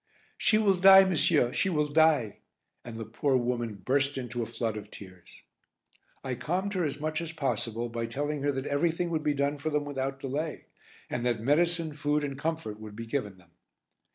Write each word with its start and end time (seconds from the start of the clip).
"She 0.35 0.57
will 0.57 0.73
die, 0.77 1.03
monsieur, 1.05 1.53
she 1.53 1.69
will 1.69 1.85
die!" 1.87 2.39
And 2.83 2.97
the 2.97 3.05
poor 3.05 3.37
woman 3.37 3.75
burst 3.75 4.17
into 4.17 4.41
a 4.41 4.47
flood 4.47 4.75
of 4.75 4.89
tears. 4.89 5.43
I 6.23 6.33
calmed 6.33 6.73
her 6.73 6.83
as 6.83 6.99
much 6.99 7.21
as 7.21 7.31
possible 7.33 7.87
by 7.87 8.07
telling 8.07 8.41
her 8.41 8.51
that 8.51 8.65
everything 8.65 9.11
would 9.11 9.21
be 9.21 9.35
done 9.35 9.59
for 9.59 9.69
them 9.69 9.85
without 9.85 10.19
delay, 10.19 10.65
and 11.07 11.23
that 11.27 11.39
medicine, 11.41 11.93
food, 11.93 12.23
and 12.23 12.35
comfort 12.35 12.79
would 12.79 12.95
be 12.95 13.05
given 13.05 13.37
them. 13.37 13.51